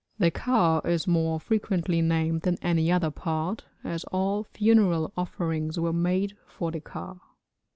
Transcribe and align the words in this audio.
The 0.17 0.31
ka 0.31 0.79
is 0.79 1.05
more 1.05 1.39
frequently 1.39 2.01
named 2.01 2.41
than 2.41 2.57
any 2.63 2.91
other 2.91 3.11
part, 3.11 3.65
as 3.83 4.03
all 4.05 4.43
funeral 4.45 5.13
offerings 5.15 5.79
were 5.79 5.93
made 5.93 6.35
for 6.47 6.71
the 6.71 6.81
ka. 6.81 7.19